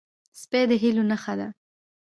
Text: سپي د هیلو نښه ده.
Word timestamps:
سپي 0.41 0.61
د 0.69 0.71
هیلو 0.81 1.03
نښه 1.09 1.33
ده. 1.39 1.47